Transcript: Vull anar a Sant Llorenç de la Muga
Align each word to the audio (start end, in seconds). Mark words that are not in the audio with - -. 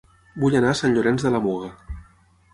Vull 0.43 0.55
anar 0.59 0.71
a 0.75 0.77
Sant 0.79 0.95
Llorenç 0.95 1.27
de 1.27 1.33
la 1.37 1.43
Muga 1.45 1.71